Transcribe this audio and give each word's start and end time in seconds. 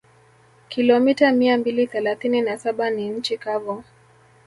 Kilomita 0.69 1.31
mia 1.31 1.57
mbili 1.57 1.87
thelathini 1.87 2.41
na 2.41 2.57
saba 2.57 2.89
ni 2.89 3.09
nchi 3.09 3.37
kavu 3.37 3.83